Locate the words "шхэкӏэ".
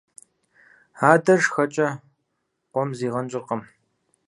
1.45-1.87